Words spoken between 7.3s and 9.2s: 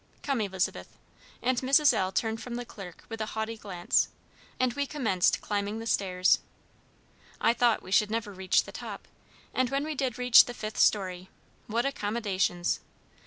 I thought we should never reach the top;